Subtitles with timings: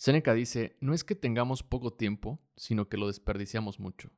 [0.00, 4.08] Seneca dice, no es que tengamos poco tiempo, sino que lo desperdiciamos mucho.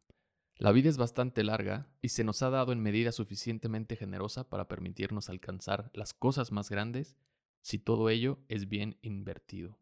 [0.55, 4.69] La vida es bastante larga y se nos ha dado en medida suficientemente generosa para
[4.69, 7.17] permitirnos alcanzar las cosas más grandes
[7.63, 9.77] si todo ello es bien invertido.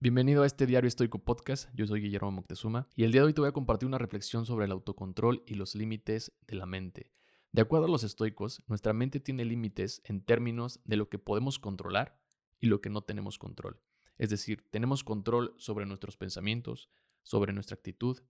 [0.00, 3.32] Bienvenido a este Diario Estoico Podcast, yo soy Guillermo Moctezuma y el día de hoy
[3.32, 7.12] te voy a compartir una reflexión sobre el autocontrol y los límites de la mente.
[7.52, 11.60] De acuerdo a los estoicos, nuestra mente tiene límites en términos de lo que podemos
[11.60, 12.20] controlar
[12.58, 13.78] y lo que no tenemos control.
[14.18, 16.90] Es decir, tenemos control sobre nuestros pensamientos,
[17.22, 18.20] sobre nuestra actitud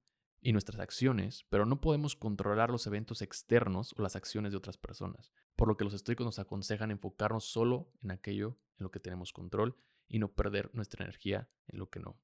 [0.41, 4.77] y nuestras acciones, pero no podemos controlar los eventos externos o las acciones de otras
[4.77, 9.01] personas, por lo que los estoicos nos aconsejan enfocarnos solo en aquello en lo que
[9.01, 9.77] tenemos control
[10.09, 12.21] y no perder nuestra energía en lo que no.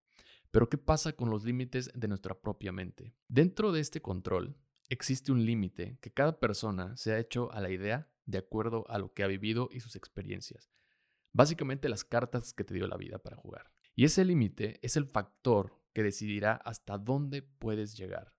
[0.51, 3.15] Pero ¿qué pasa con los límites de nuestra propia mente?
[3.29, 4.56] Dentro de este control
[4.88, 8.98] existe un límite que cada persona se ha hecho a la idea de acuerdo a
[8.98, 10.70] lo que ha vivido y sus experiencias.
[11.33, 13.71] Básicamente las cartas que te dio la vida para jugar.
[13.95, 18.35] Y ese límite es el factor que decidirá hasta dónde puedes llegar.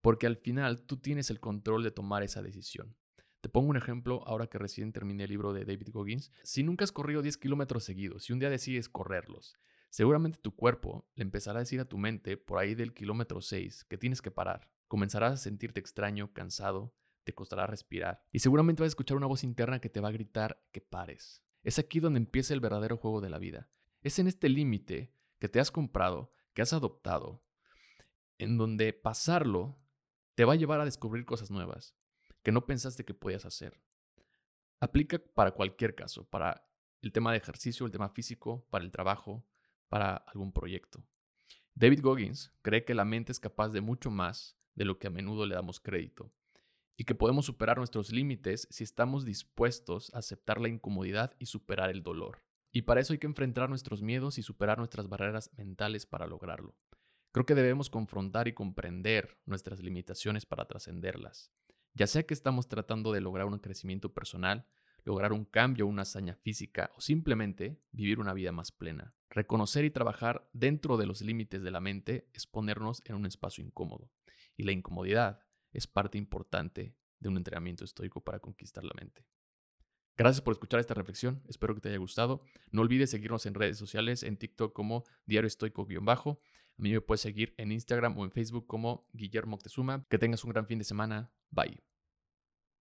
[0.00, 2.96] Porque al final tú tienes el control de tomar esa decisión.
[3.40, 6.30] Te pongo un ejemplo ahora que recién terminé el libro de David Goggins.
[6.42, 9.56] Si nunca has corrido 10 kilómetros seguidos, si un día decides correrlos,
[9.88, 13.84] seguramente tu cuerpo le empezará a decir a tu mente por ahí del kilómetro 6
[13.84, 14.70] que tienes que parar.
[14.88, 19.44] Comenzarás a sentirte extraño, cansado, te costará respirar y seguramente vas a escuchar una voz
[19.44, 21.42] interna que te va a gritar que pares.
[21.62, 23.68] Es aquí donde empieza el verdadero juego de la vida.
[24.02, 27.42] Es en este límite que te has comprado, que has adoptado,
[28.38, 29.78] en donde pasarlo
[30.34, 31.94] te va a llevar a descubrir cosas nuevas
[32.42, 33.82] que no pensaste que podías hacer.
[34.80, 36.66] Aplica para cualquier caso, para
[37.02, 39.46] el tema de ejercicio, el tema físico, para el trabajo,
[39.88, 41.04] para algún proyecto.
[41.74, 45.10] David Goggins cree que la mente es capaz de mucho más de lo que a
[45.10, 46.32] menudo le damos crédito
[47.00, 51.88] y que podemos superar nuestros límites si estamos dispuestos a aceptar la incomodidad y superar
[51.88, 52.44] el dolor.
[52.72, 56.76] Y para eso hay que enfrentar nuestros miedos y superar nuestras barreras mentales para lograrlo.
[57.32, 61.50] Creo que debemos confrontar y comprender nuestras limitaciones para trascenderlas,
[61.94, 64.66] ya sea que estamos tratando de lograr un crecimiento personal,
[65.02, 69.14] lograr un cambio, una hazaña física o simplemente vivir una vida más plena.
[69.30, 73.64] Reconocer y trabajar dentro de los límites de la mente es ponernos en un espacio
[73.64, 74.12] incómodo.
[74.54, 75.40] Y la incomodidad
[75.72, 79.26] es parte importante de un entrenamiento estoico para conquistar la mente.
[80.16, 82.42] Gracias por escuchar esta reflexión, espero que te haya gustado.
[82.70, 86.40] No olvides seguirnos en redes sociales, en TikTok como Diario Estoico-bajo.
[86.78, 90.06] A mí me puedes seguir en Instagram o en Facebook como Guillermo Octezuma.
[90.08, 91.32] Que tengas un gran fin de semana.
[91.50, 91.89] Bye.